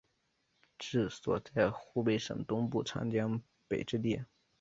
[0.79, 4.23] 治所在湖北省东部长江北之地。